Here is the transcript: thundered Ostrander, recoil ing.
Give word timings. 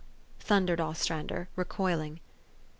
thundered 0.39 0.79
Ostrander, 0.81 1.47
recoil 1.55 2.01
ing. 2.01 2.19